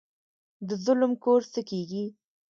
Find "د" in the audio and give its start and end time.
0.67-0.69